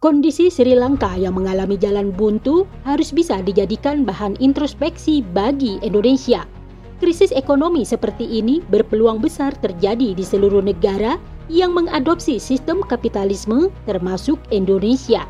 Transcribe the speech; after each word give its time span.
Kondisi 0.00 0.48
Sri 0.48 0.72
Lanka 0.72 1.12
yang 1.20 1.36
mengalami 1.36 1.76
jalan 1.76 2.08
buntu 2.08 2.64
harus 2.88 3.12
bisa 3.12 3.44
dijadikan 3.44 4.00
bahan 4.08 4.32
introspeksi 4.40 5.20
bagi 5.20 5.76
Indonesia. 5.84 6.48
Krisis 7.04 7.28
ekonomi 7.36 7.84
seperti 7.84 8.24
ini 8.24 8.64
berpeluang 8.72 9.20
besar 9.20 9.52
terjadi 9.60 10.16
di 10.16 10.24
seluruh 10.24 10.64
negara 10.64 11.20
yang 11.52 11.76
mengadopsi 11.76 12.40
sistem 12.40 12.80
kapitalisme 12.80 13.68
termasuk 13.84 14.40
Indonesia. 14.48 15.28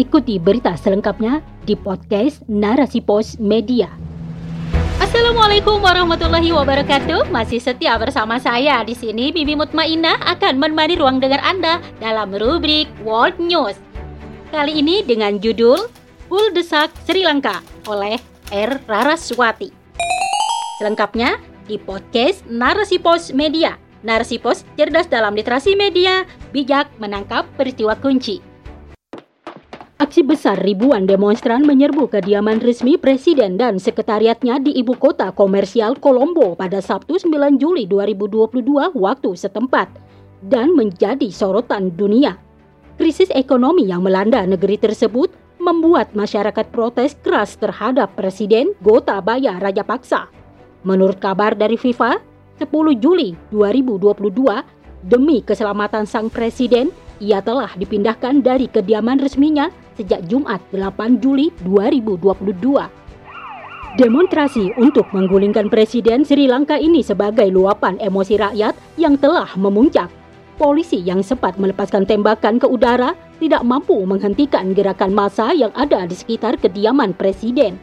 Ikuti 0.00 0.40
berita 0.40 0.72
selengkapnya 0.72 1.44
di 1.68 1.76
podcast 1.76 2.40
Narasi 2.48 3.04
Pos 3.04 3.36
Media. 3.36 3.92
Assalamualaikum 5.10 5.82
warahmatullahi 5.82 6.54
wabarakatuh. 6.54 7.34
Masih 7.34 7.58
setia 7.58 7.98
bersama 7.98 8.38
saya 8.38 8.78
di 8.86 8.94
sini 8.94 9.34
Bibi 9.34 9.58
Mutmainah 9.58 10.22
akan 10.22 10.54
menemani 10.54 10.94
ruang 11.02 11.18
dengar 11.18 11.42
Anda 11.42 11.82
dalam 11.98 12.30
rubrik 12.30 12.86
World 13.02 13.34
News. 13.42 13.74
Kali 14.54 14.78
ini 14.78 15.02
dengan 15.02 15.42
judul 15.42 15.90
Pul 16.30 16.54
Desak 16.54 16.94
Sri 17.02 17.26
Lanka 17.26 17.58
oleh 17.90 18.22
R. 18.54 18.78
Raraswati. 18.86 19.74
Selengkapnya 20.78 21.42
di 21.66 21.74
podcast 21.74 22.46
Narasi 22.46 23.02
Pos 23.02 23.34
Media. 23.34 23.74
Narasi 24.06 24.38
Pos 24.38 24.62
cerdas 24.78 25.10
dalam 25.10 25.34
literasi 25.34 25.74
media, 25.74 26.22
bijak 26.54 26.86
menangkap 27.02 27.50
peristiwa 27.58 27.98
kunci. 27.98 28.49
Aksi 30.10 30.26
besar 30.26 30.58
ribuan 30.58 31.06
demonstran 31.06 31.62
menyerbu 31.62 32.10
kediaman 32.10 32.58
resmi 32.58 32.98
Presiden 32.98 33.54
dan 33.54 33.78
sekretariatnya 33.78 34.58
di 34.58 34.74
ibu 34.74 34.98
kota 34.98 35.30
komersial 35.30 35.94
Kolombo 36.02 36.58
pada 36.58 36.82
Sabtu 36.82 37.14
9 37.14 37.30
Juli 37.62 37.86
2022 37.86 38.90
waktu 38.98 39.30
setempat 39.38 39.86
dan 40.42 40.74
menjadi 40.74 41.30
sorotan 41.30 41.94
dunia. 41.94 42.34
Krisis 42.98 43.30
ekonomi 43.30 43.86
yang 43.86 44.02
melanda 44.02 44.42
negeri 44.42 44.82
tersebut 44.82 45.30
membuat 45.62 46.10
masyarakat 46.18 46.66
protes 46.74 47.14
keras 47.22 47.54
terhadap 47.54 48.10
Presiden 48.18 48.74
Gotabaya 48.82 49.62
Rajapaksa. 49.62 50.26
Menurut 50.82 51.22
kabar 51.22 51.54
dari 51.54 51.78
FIFA, 51.78 52.18
10 52.58 52.98
Juli 52.98 53.38
2022, 53.54 54.26
demi 55.06 55.38
keselamatan 55.46 56.02
sang 56.02 56.26
presiden, 56.34 56.90
ia 57.22 57.38
telah 57.38 57.70
dipindahkan 57.78 58.42
dari 58.42 58.66
kediaman 58.66 59.22
resminya 59.22 59.70
sejak 60.00 60.24
Jumat 60.24 60.64
8 60.72 61.20
Juli 61.20 61.52
2022. 61.60 62.56
Demonstrasi 64.00 64.72
untuk 64.80 65.04
menggulingkan 65.12 65.68
Presiden 65.68 66.24
Sri 66.24 66.48
Lanka 66.48 66.80
ini 66.80 67.04
sebagai 67.04 67.44
luapan 67.52 68.00
emosi 68.00 68.40
rakyat 68.40 68.72
yang 68.96 69.20
telah 69.20 69.52
memuncak. 69.60 70.08
Polisi 70.56 71.04
yang 71.04 71.20
sempat 71.20 71.60
melepaskan 71.60 72.08
tembakan 72.08 72.56
ke 72.56 72.64
udara 72.64 73.12
tidak 73.40 73.60
mampu 73.60 73.96
menghentikan 74.08 74.72
gerakan 74.72 75.12
massa 75.12 75.52
yang 75.52 75.72
ada 75.76 76.08
di 76.08 76.16
sekitar 76.16 76.56
kediaman 76.56 77.12
Presiden. 77.12 77.76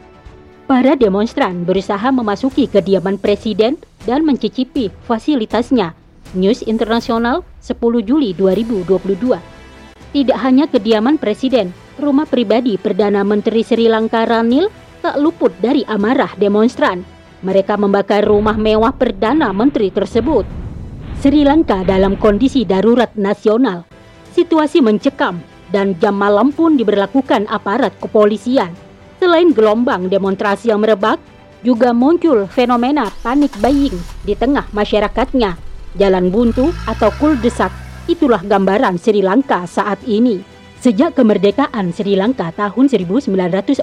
Para 0.66 0.98
demonstran 0.98 1.62
berusaha 1.62 2.10
memasuki 2.10 2.66
kediaman 2.66 3.18
Presiden 3.18 3.78
dan 4.06 4.26
mencicipi 4.26 4.90
fasilitasnya. 5.06 5.94
News 6.36 6.60
Internasional 6.66 7.40
10 7.64 7.78
Juli 8.04 8.36
2022. 8.36 9.40
Tidak 10.12 10.38
hanya 10.40 10.68
kediaman 10.68 11.16
Presiden, 11.16 11.72
rumah 11.98 12.24
pribadi 12.24 12.78
Perdana 12.78 13.26
Menteri 13.26 13.66
Sri 13.66 13.90
Lanka 13.90 14.22
Ranil 14.24 14.70
tak 15.02 15.18
luput 15.18 15.50
dari 15.58 15.82
amarah 15.84 16.30
demonstran. 16.38 17.02
Mereka 17.42 17.78
membakar 17.78 18.26
rumah 18.26 18.58
mewah 18.58 18.94
Perdana 18.94 19.50
Menteri 19.54 19.90
tersebut. 19.90 20.46
Sri 21.18 21.42
Lanka 21.42 21.82
dalam 21.82 22.14
kondisi 22.14 22.62
darurat 22.62 23.10
nasional. 23.18 23.86
Situasi 24.34 24.78
mencekam 24.78 25.42
dan 25.74 25.98
jam 25.98 26.14
malam 26.14 26.54
pun 26.54 26.78
diberlakukan 26.78 27.50
aparat 27.50 27.94
kepolisian. 27.98 28.70
Selain 29.18 29.50
gelombang 29.50 30.06
demonstrasi 30.06 30.70
yang 30.70 30.82
merebak, 30.82 31.18
juga 31.66 31.90
muncul 31.90 32.46
fenomena 32.46 33.10
panik 33.26 33.50
buying 33.58 33.98
di 34.22 34.38
tengah 34.38 34.70
masyarakatnya. 34.70 35.58
Jalan 35.98 36.30
buntu 36.30 36.70
atau 36.86 37.10
kuldesak 37.18 37.74
itulah 38.06 38.40
gambaran 38.46 38.94
Sri 38.94 39.20
Lanka 39.20 39.66
saat 39.66 39.98
ini. 40.06 40.57
Sejak 40.78 41.18
kemerdekaan 41.18 41.90
Sri 41.90 42.14
Lanka 42.14 42.54
tahun 42.54 42.86
1948 42.86 43.82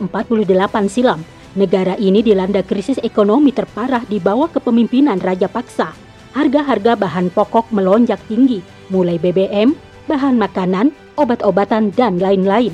silam, 0.87 1.19
negara 1.51 1.99
ini 1.99 2.23
dilanda 2.23 2.63
krisis 2.63 2.95
ekonomi 3.03 3.51
terparah 3.51 4.07
di 4.07 4.15
bawah 4.15 4.47
kepemimpinan 4.47 5.19
Raja 5.19 5.51
Paksa. 5.51 5.91
Harga-harga 6.31 6.95
bahan 6.95 7.35
pokok 7.35 7.75
melonjak 7.75 8.23
tinggi, 8.31 8.63
mulai 8.87 9.19
BBM, 9.19 9.75
bahan 10.07 10.39
makanan, 10.39 10.95
obat-obatan, 11.19 11.91
dan 11.91 12.15
lain-lain. 12.15 12.71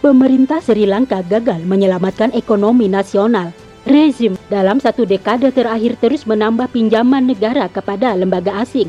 Pemerintah 0.00 0.64
Sri 0.64 0.88
Lanka 0.88 1.20
gagal 1.20 1.60
menyelamatkan 1.68 2.32
ekonomi 2.32 2.88
nasional. 2.88 3.52
Rezim 3.84 4.40
dalam 4.48 4.80
satu 4.80 5.04
dekade 5.04 5.52
terakhir 5.52 6.00
terus 6.00 6.24
menambah 6.24 6.72
pinjaman 6.72 7.28
negara 7.28 7.68
kepada 7.68 8.16
lembaga 8.16 8.64
asing 8.64 8.88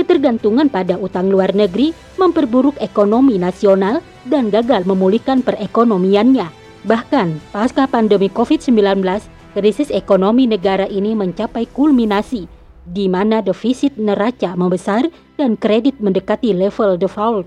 ketergantungan 0.00 0.72
pada 0.72 0.96
utang 0.96 1.28
luar 1.28 1.52
negeri 1.52 1.92
memperburuk 2.16 2.80
ekonomi 2.80 3.36
nasional 3.36 4.00
dan 4.24 4.48
gagal 4.48 4.88
memulihkan 4.88 5.44
perekonomiannya. 5.44 6.48
Bahkan, 6.88 7.52
pasca 7.52 7.84
pandemi 7.84 8.32
COVID-19, 8.32 9.04
krisis 9.52 9.92
ekonomi 9.92 10.48
negara 10.48 10.88
ini 10.88 11.12
mencapai 11.12 11.68
kulminasi, 11.68 12.48
di 12.88 13.06
mana 13.12 13.44
defisit 13.44 14.00
neraca 14.00 14.56
membesar 14.56 15.04
dan 15.36 15.60
kredit 15.60 16.00
mendekati 16.00 16.56
level 16.56 16.96
default. 16.96 17.44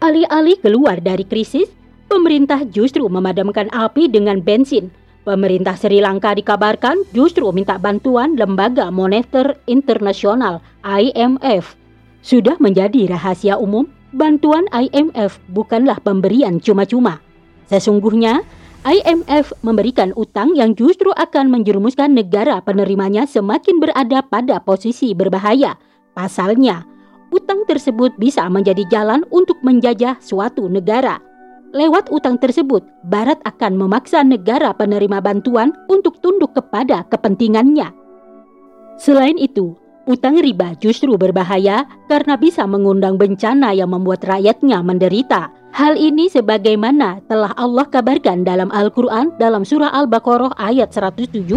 Alih-alih 0.00 0.56
keluar 0.64 1.04
dari 1.04 1.28
krisis, 1.28 1.68
pemerintah 2.08 2.64
justru 2.64 3.04
memadamkan 3.12 3.68
api 3.68 4.08
dengan 4.08 4.40
bensin– 4.40 4.88
Pemerintah 5.24 5.72
Sri 5.80 6.04
Lanka 6.04 6.36
dikabarkan 6.36 7.08
justru 7.16 7.48
minta 7.48 7.80
bantuan 7.80 8.36
Lembaga 8.36 8.92
Moneter 8.92 9.56
Internasional 9.64 10.60
IMF. 10.84 11.80
Sudah 12.20 12.60
menjadi 12.60 13.08
rahasia 13.08 13.56
umum, 13.56 13.88
bantuan 14.12 14.68
IMF 14.68 15.40
bukanlah 15.48 15.96
pemberian 16.04 16.60
cuma-cuma. 16.60 17.24
Sesungguhnya, 17.72 18.44
IMF 18.84 19.56
memberikan 19.64 20.12
utang 20.12 20.52
yang 20.52 20.76
justru 20.76 21.08
akan 21.16 21.48
menjerumuskan 21.48 22.12
negara 22.12 22.60
penerimanya 22.60 23.24
semakin 23.24 23.80
berada 23.80 24.20
pada 24.20 24.60
posisi 24.60 25.16
berbahaya. 25.16 25.80
Pasalnya, 26.12 26.84
utang 27.32 27.64
tersebut 27.64 28.12
bisa 28.20 28.44
menjadi 28.52 28.84
jalan 28.92 29.24
untuk 29.32 29.56
menjajah 29.64 30.20
suatu 30.20 30.68
negara. 30.68 31.16
Lewat 31.74 32.06
utang 32.14 32.38
tersebut, 32.38 32.86
Barat 33.02 33.42
akan 33.42 33.74
memaksa 33.74 34.22
negara 34.22 34.70
penerima 34.70 35.18
bantuan 35.18 35.74
untuk 35.90 36.22
tunduk 36.22 36.54
kepada 36.54 37.02
kepentingannya. 37.10 37.90
Selain 38.94 39.34
itu, 39.34 39.74
utang 40.06 40.38
riba 40.38 40.78
justru 40.78 41.18
berbahaya 41.18 41.82
karena 42.06 42.38
bisa 42.38 42.62
mengundang 42.70 43.18
bencana 43.18 43.74
yang 43.74 43.90
membuat 43.90 44.22
rakyatnya 44.22 44.86
menderita. 44.86 45.50
Hal 45.74 45.98
ini 45.98 46.30
sebagaimana 46.30 47.18
telah 47.26 47.50
Allah 47.58 47.90
kabarkan 47.90 48.46
dalam 48.46 48.70
Al-Quran 48.70 49.34
dalam 49.42 49.66
surah 49.66 49.90
Al-Baqarah 49.98 50.54
ayat 50.54 50.94
179 50.94 51.50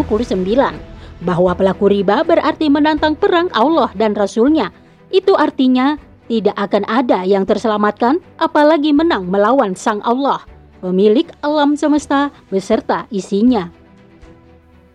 bahwa 1.21 1.53
pelaku 1.53 1.93
riba 1.93 2.25
berarti 2.25 2.73
menantang 2.73 3.13
perang 3.13 3.53
Allah 3.53 3.93
dan 3.93 4.17
Rasulnya. 4.17 4.73
Itu 5.13 5.37
artinya 5.37 5.93
tidak 6.27 6.55
akan 6.59 6.83
ada 6.87 7.23
yang 7.23 7.47
terselamatkan 7.47 8.19
apalagi 8.39 8.91
menang 8.91 9.31
melawan 9.31 9.73
Sang 9.73 10.03
Allah, 10.03 10.43
pemilik 10.83 11.27
alam 11.41 11.79
semesta 11.79 12.29
beserta 12.51 13.07
isinya. 13.09 13.71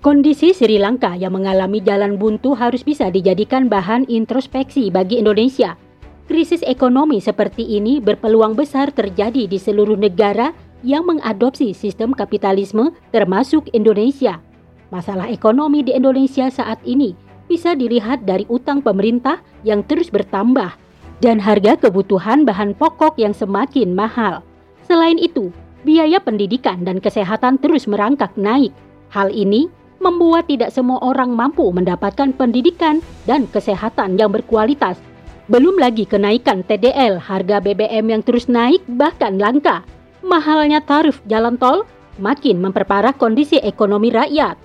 Kondisi 0.03 0.51
Sri 0.51 0.83
Lanka 0.83 1.15
yang 1.15 1.39
mengalami 1.39 1.79
jalan 1.79 2.19
buntu 2.19 2.59
harus 2.59 2.83
bisa 2.83 3.07
dijadikan 3.07 3.71
bahan 3.71 4.03
introspeksi 4.11 4.91
bagi 4.91 5.23
Indonesia. 5.23 5.79
Krisis 6.27 6.59
ekonomi 6.67 7.23
seperti 7.23 7.79
ini 7.79 8.03
berpeluang 8.03 8.59
besar 8.59 8.91
terjadi 8.91 9.47
di 9.47 9.59
seluruh 9.63 9.95
negara 9.95 10.51
yang 10.83 11.07
mengadopsi 11.07 11.71
sistem 11.71 12.11
kapitalisme 12.11 12.91
termasuk 13.15 13.71
Indonesia. 13.71 14.43
Masalah 14.91 15.31
ekonomi 15.31 15.87
di 15.87 15.95
Indonesia 15.95 16.51
saat 16.51 16.83
ini 16.83 17.15
bisa 17.47 17.79
dilihat 17.79 18.27
dari 18.27 18.43
utang 18.51 18.83
pemerintah 18.83 19.39
yang 19.63 19.87
terus 19.87 20.11
bertambah 20.11 20.82
dan 21.23 21.39
harga 21.39 21.79
kebutuhan 21.79 22.43
bahan 22.43 22.75
pokok 22.75 23.15
yang 23.15 23.31
semakin 23.31 23.95
mahal. 23.95 24.43
Selain 24.91 25.17
itu, 25.23 25.55
biaya 25.87 26.19
pendidikan 26.19 26.83
dan 26.83 26.99
kesehatan 26.99 27.63
terus 27.63 27.87
merangkak 27.87 28.35
naik. 28.35 28.75
Hal 29.15 29.31
ini 29.31 29.71
membuat 30.03 30.51
tidak 30.51 30.75
semua 30.75 30.99
orang 30.99 31.31
mampu 31.31 31.63
mendapatkan 31.71 32.35
pendidikan 32.35 32.99
dan 33.23 33.47
kesehatan 33.47 34.19
yang 34.19 34.35
berkualitas. 34.35 34.99
Belum 35.47 35.79
lagi 35.79 36.03
kenaikan 36.03 36.67
TDL, 36.67 37.23
harga 37.23 37.63
BBM 37.63 38.19
yang 38.19 38.23
terus 38.27 38.51
naik 38.51 38.83
bahkan 38.91 39.39
langka. 39.39 39.87
Mahalnya 40.27 40.83
tarif 40.83 41.23
jalan 41.31 41.55
tol 41.55 41.87
makin 42.19 42.59
memperparah 42.59 43.15
kondisi 43.15 43.63
ekonomi 43.63 44.11
rakyat. 44.11 44.59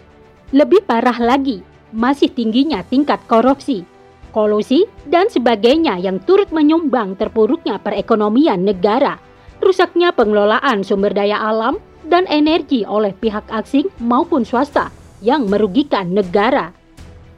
Lebih 0.57 0.89
parah 0.89 1.17
lagi, 1.21 1.61
masih 1.93 2.33
tingginya 2.33 2.81
tingkat 2.87 3.21
korupsi 3.29 3.85
kolusi, 4.31 4.85
dan 5.07 5.31
sebagainya 5.31 5.99
yang 5.99 6.19
turut 6.23 6.49
menyumbang 6.51 7.15
terpuruknya 7.15 7.79
perekonomian 7.81 8.63
negara, 8.63 9.19
rusaknya 9.61 10.13
pengelolaan 10.13 10.85
sumber 10.85 11.11
daya 11.11 11.41
alam 11.41 11.81
dan 12.07 12.23
energi 12.31 12.87
oleh 12.87 13.11
pihak 13.11 13.45
asing 13.51 13.91
maupun 13.99 14.47
swasta 14.47 14.89
yang 15.19 15.49
merugikan 15.49 16.13
negara. 16.13 16.71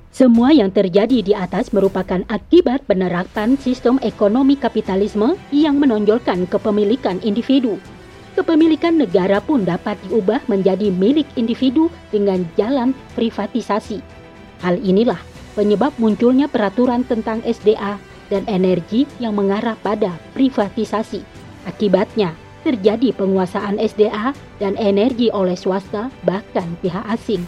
Semua 0.10 0.50
yang 0.50 0.74
terjadi 0.74 1.22
di 1.22 1.34
atas 1.38 1.70
merupakan 1.70 2.26
akibat 2.28 2.84
penerapan 2.90 3.56
sistem 3.62 4.02
ekonomi 4.02 4.58
kapitalisme 4.58 5.38
yang 5.54 5.78
menonjolkan 5.78 6.50
kepemilikan 6.50 7.22
individu. 7.22 7.78
Kepemilikan 8.34 8.98
negara 8.98 9.38
pun 9.38 9.64
dapat 9.64 10.02
diubah 10.08 10.42
menjadi 10.50 10.90
milik 10.90 11.30
individu 11.38 11.94
dengan 12.10 12.42
jalan 12.58 12.98
privatisasi. 13.14 14.02
Hal 14.66 14.82
inilah 14.82 15.20
penyebab 15.54 15.96
munculnya 15.98 16.50
peraturan 16.50 17.06
tentang 17.06 17.42
SDA 17.46 17.98
dan 18.30 18.46
energi 18.46 19.10
yang 19.18 19.34
mengarah 19.34 19.76
pada 19.82 20.18
privatisasi. 20.38 21.26
Akibatnya, 21.66 22.38
terjadi 22.62 23.16
penguasaan 23.16 23.80
SDA 23.80 24.36
dan 24.60 24.76
energi 24.76 25.32
oleh 25.32 25.56
swasta 25.56 26.12
bahkan 26.28 26.76
pihak 26.84 27.04
asing. 27.10 27.44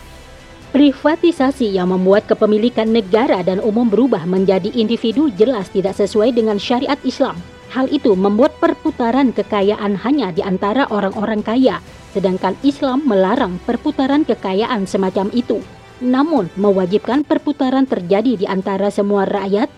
Privatisasi 0.72 1.68
yang 1.76 1.92
membuat 1.92 2.32
kepemilikan 2.32 2.88
negara 2.88 3.44
dan 3.44 3.60
umum 3.60 3.92
berubah 3.92 4.24
menjadi 4.24 4.72
individu 4.72 5.28
jelas 5.36 5.68
tidak 5.68 6.00
sesuai 6.00 6.32
dengan 6.32 6.56
syariat 6.56 6.96
Islam. 7.04 7.36
Hal 7.76 7.92
itu 7.92 8.16
membuat 8.16 8.56
perputaran 8.60 9.36
kekayaan 9.36 10.00
hanya 10.00 10.32
di 10.32 10.40
antara 10.44 10.88
orang-orang 10.88 11.44
kaya, 11.44 11.84
sedangkan 12.16 12.56
Islam 12.64 13.04
melarang 13.04 13.60
perputaran 13.68 14.24
kekayaan 14.24 14.88
semacam 14.88 15.28
itu. 15.36 15.60
Namun, 16.02 16.50
mewajibkan 16.58 17.22
perputaran 17.22 17.86
terjadi 17.86 18.34
di 18.34 18.46
antara 18.50 18.90
semua 18.90 19.30
rakyat 19.30 19.70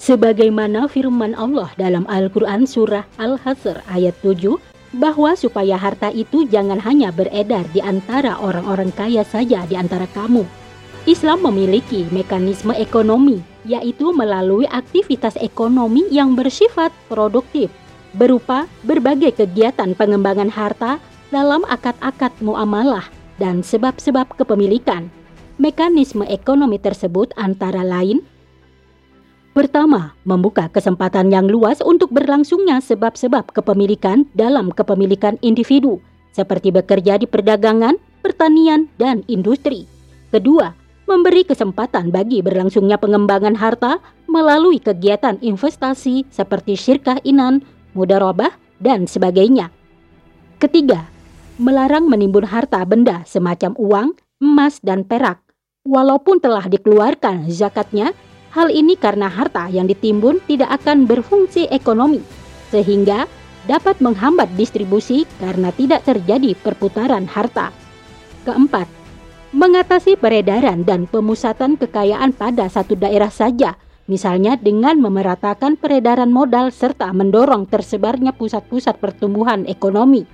sebagaimana 0.00 0.88
firman 0.88 1.36
Allah 1.36 1.68
dalam 1.76 2.08
Al-Qur'an 2.08 2.64
surah 2.64 3.04
Al-Hasr 3.20 3.84
ayat 3.92 4.16
7 4.24 4.56
bahwa 4.96 5.36
supaya 5.36 5.76
harta 5.76 6.08
itu 6.08 6.48
jangan 6.48 6.80
hanya 6.80 7.12
beredar 7.12 7.68
di 7.76 7.84
antara 7.84 8.40
orang-orang 8.40 8.88
kaya 8.96 9.20
saja 9.28 9.68
di 9.68 9.76
antara 9.76 10.08
kamu. 10.16 10.48
Islam 11.06 11.44
memiliki 11.46 12.08
mekanisme 12.10 12.74
ekonomi, 12.74 13.38
yaitu 13.62 14.10
melalui 14.10 14.66
aktivitas 14.66 15.38
ekonomi 15.38 16.02
yang 16.10 16.34
bersifat 16.34 16.90
produktif, 17.06 17.70
berupa 18.16 18.66
berbagai 18.82 19.38
kegiatan 19.38 19.94
pengembangan 19.94 20.50
harta 20.50 20.98
dalam 21.30 21.62
akad-akad 21.68 22.32
muamalah 22.42 23.06
dan 23.38 23.60
sebab-sebab 23.60 24.34
kepemilikan. 24.34 25.06
Mekanisme 25.56 26.28
ekonomi 26.28 26.76
tersebut 26.76 27.32
antara 27.32 27.80
lain 27.80 28.20
Pertama, 29.56 30.12
membuka 30.28 30.68
kesempatan 30.68 31.32
yang 31.32 31.48
luas 31.48 31.80
untuk 31.80 32.12
berlangsungnya 32.12 32.84
sebab-sebab 32.84 33.56
kepemilikan 33.56 34.28
dalam 34.36 34.68
kepemilikan 34.68 35.40
individu, 35.40 35.96
seperti 36.36 36.68
bekerja 36.68 37.16
di 37.16 37.24
perdagangan, 37.24 37.96
pertanian, 38.20 38.84
dan 39.00 39.24
industri. 39.32 39.88
Kedua, 40.28 40.76
memberi 41.08 41.48
kesempatan 41.48 42.12
bagi 42.12 42.44
berlangsungnya 42.44 43.00
pengembangan 43.00 43.56
harta 43.56 43.96
melalui 44.28 44.76
kegiatan 44.76 45.40
investasi 45.40 46.28
seperti 46.28 46.76
syirkah 46.76 47.16
inan, 47.24 47.64
mudarabah, 47.96 48.52
dan 48.76 49.08
sebagainya. 49.08 49.72
Ketiga, 50.60 51.08
melarang 51.56 52.12
menimbun 52.12 52.44
harta 52.44 52.84
benda 52.84 53.24
semacam 53.24 53.72
uang, 53.80 54.08
emas, 54.44 54.84
dan 54.84 55.00
perak, 55.00 55.45
walaupun 55.86 56.42
telah 56.42 56.66
dikeluarkan 56.66 57.46
zakatnya 57.46 58.10
Hal 58.56 58.72
ini 58.72 58.96
karena 58.96 59.28
harta 59.28 59.68
yang 59.68 59.84
ditimbun 59.84 60.40
tidak 60.48 60.80
akan 60.80 61.04
berfungsi 61.04 61.68
ekonomi, 61.68 62.24
sehingga 62.72 63.28
dapat 63.68 64.00
menghambat 64.00 64.48
distribusi 64.56 65.28
karena 65.36 65.68
tidak 65.76 66.08
terjadi 66.08 66.56
perputaran 66.64 67.28
harta. 67.28 67.68
Keempat, 68.48 68.88
mengatasi 69.52 70.16
peredaran 70.16 70.88
dan 70.88 71.04
pemusatan 71.04 71.76
kekayaan 71.76 72.32
pada 72.32 72.64
satu 72.72 72.96
daerah 72.96 73.28
saja, 73.28 73.76
misalnya 74.08 74.56
dengan 74.56 75.04
memeratakan 75.04 75.76
peredaran 75.76 76.32
modal 76.32 76.72
serta 76.72 77.12
mendorong 77.12 77.68
tersebarnya 77.68 78.32
pusat-pusat 78.32 78.96
pertumbuhan 78.96 79.68
ekonomi. 79.68 80.24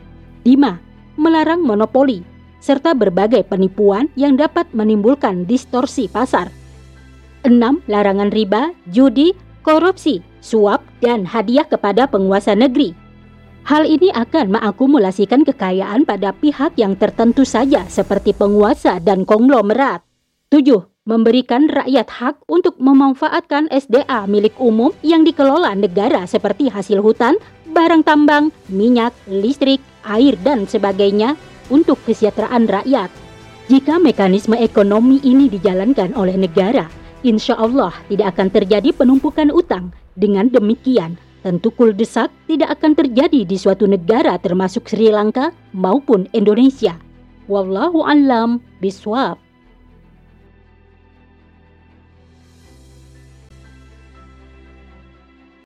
5. 0.47 1.19
Melarang 1.19 1.59
monopoli 1.59 2.32
serta 2.63 2.95
berbagai 2.95 3.43
penipuan 3.43 4.07
yang 4.15 4.39
dapat 4.39 4.71
menimbulkan 4.71 5.43
distorsi 5.45 6.07
pasar 6.07 6.63
6. 7.43 7.91
Larangan 7.91 8.31
riba, 8.31 8.71
judi, 8.95 9.35
korupsi, 9.67 10.23
suap, 10.39 10.83
dan 11.03 11.27
hadiah 11.27 11.67
kepada 11.67 12.07
penguasa 12.07 12.55
negeri. 12.55 12.95
Hal 13.63 13.87
ini 13.87 14.11
akan 14.11 14.59
mengakumulasikan 14.59 15.47
kekayaan 15.47 16.03
pada 16.03 16.35
pihak 16.35 16.75
yang 16.75 16.99
tertentu 16.99 17.47
saja 17.47 17.87
seperti 17.87 18.35
penguasa 18.35 18.99
dan 18.99 19.23
konglomerat. 19.23 20.03
7. 20.51 20.87
Memberikan 21.03 21.67
rakyat 21.67 22.09
hak 22.11 22.37
untuk 22.47 22.79
memanfaatkan 22.79 23.67
SDA 23.75 24.27
milik 24.31 24.55
umum 24.63 24.95
yang 25.03 25.27
dikelola 25.27 25.75
negara 25.75 26.27
seperti 26.31 26.71
hasil 26.71 27.03
hutan, 27.03 27.35
barang 27.75 28.07
tambang, 28.07 28.55
minyak, 28.71 29.11
listrik, 29.27 29.83
air, 30.07 30.39
dan 30.47 30.67
sebagainya 30.67 31.35
untuk 31.73 31.97
kesejahteraan 32.05 32.69
rakyat. 32.69 33.09
Jika 33.73 33.97
mekanisme 33.97 34.61
ekonomi 34.61 35.17
ini 35.25 35.49
dijalankan 35.49 36.13
oleh 36.13 36.37
negara, 36.37 36.93
insya 37.25 37.57
Allah 37.57 37.97
tidak 38.13 38.37
akan 38.37 38.53
terjadi 38.53 38.93
penumpukan 38.93 39.49
utang. 39.49 39.97
Dengan 40.13 40.53
demikian, 40.53 41.17
tentu 41.41 41.73
kuldesak 41.73 42.29
tidak 42.45 42.77
akan 42.77 42.93
terjadi 42.93 43.49
di 43.49 43.57
suatu 43.57 43.89
negara 43.89 44.37
termasuk 44.37 44.93
Sri 44.93 45.09
Lanka 45.09 45.57
maupun 45.73 46.29
Indonesia. 46.37 47.01
Wallahu 47.49 48.05
alam 48.05 48.61
biswab. 48.85 49.41